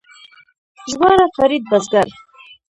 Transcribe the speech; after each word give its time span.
ژباړه 0.91 1.25
فرید 1.35 1.63
بزګر 1.71 2.07